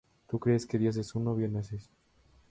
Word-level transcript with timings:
Tú 0.27 0.39
crees 0.39 0.65
que 0.65 0.79
Dios 0.79 0.97
es 0.97 1.13
uno; 1.13 1.35
bien 1.35 1.55
haces. 1.57 1.91